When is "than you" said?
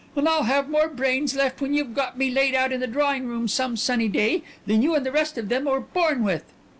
4.65-4.95